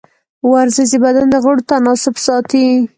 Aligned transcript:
ورزش 0.51 0.87
د 0.91 0.95
بدن 1.03 1.27
د 1.31 1.35
غړو 1.43 1.67
تناسب 1.69 2.15
ساتي. 2.25 2.67